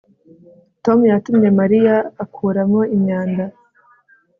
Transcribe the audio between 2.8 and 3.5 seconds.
imyanda